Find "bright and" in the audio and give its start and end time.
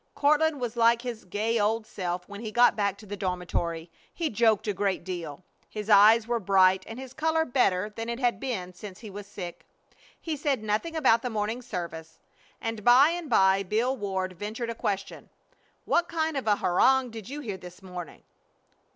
6.39-6.97